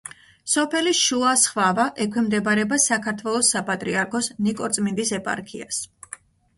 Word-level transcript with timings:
სოფელი 0.53 0.93
შუა 0.99 1.33
სხვავა 1.41 1.85
ექვემდებარება 2.07 2.81
საქართველოს 2.87 3.55
საპატრიარქოს 3.57 4.35
ნიკორწმინდის 4.49 5.17
ეპარქიას. 5.23 5.89